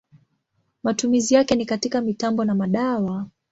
[0.83, 3.27] Matumizi yake ni katika mitambo na madawa.